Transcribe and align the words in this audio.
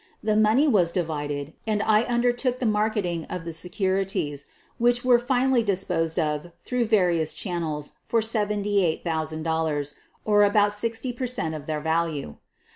The 0.23 0.35
money 0.35 0.67
was 0.67 0.91
divided 0.91 1.53
and 1.67 1.83
I 1.83 2.01
undertook 2.05 2.57
the 2.57 2.65
mar 2.65 2.89
keting 2.89 3.25
of 3.29 3.45
the 3.45 3.53
securities, 3.53 4.47
which 4.79 5.05
were 5.05 5.19
finally 5.19 5.61
disposed 5.61 6.17
of 6.19 6.49
through 6.63 6.85
various 6.85 7.33
channels 7.33 7.91
for 8.07 8.19
$78,000, 8.19 9.93
or 10.25 10.41
about 10.43 10.73
60 10.73 11.13
per 11.13 11.27
cent, 11.27 11.53
of 11.53 11.67
their 11.67 11.81
value. 11.81 12.37